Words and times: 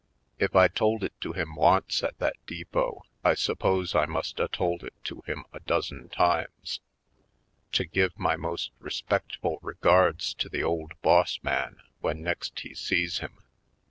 If 0.39 0.55
I 0.55 0.67
told 0.67 1.03
it 1.03 1.13
to 1.21 1.33
him 1.33 1.53
once 1.55 2.01
at 2.01 2.17
that 2.17 2.35
depot 2.47 3.03
I 3.23 3.35
suppose 3.35 3.93
I 3.93 4.07
must 4.07 4.39
a 4.39 4.47
told 4.47 4.83
it 4.83 4.95
to 5.03 5.21
him 5.27 5.43
a 5.53 5.59
dozen 5.59 6.09
times, 6.09 6.79
to 7.73 7.85
give 7.85 8.17
my 8.17 8.35
most 8.35 8.71
respectful 8.79 9.59
regards 9.61 10.33
to 10.33 10.49
the 10.49 10.63
old 10.63 10.93
boss 11.03 11.37
man 11.43 11.83
when 11.99 12.23
next 12.23 12.61
he 12.61 12.73
sees 12.73 13.19
him. 13.19 13.37